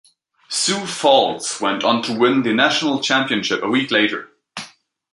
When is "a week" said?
3.61-3.91